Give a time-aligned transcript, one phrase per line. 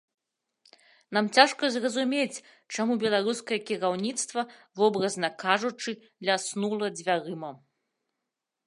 [1.17, 2.41] Нам цяжка зразумець,
[2.77, 4.41] чаму беларускае кіраўніцтва,
[4.83, 5.91] вобразна кажучы,
[6.31, 7.51] ляснула дзвярыма.